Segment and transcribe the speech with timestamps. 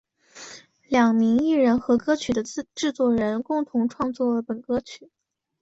[0.87, 5.11] 两名艺人和歌曲的制作人共同创作了本歌曲。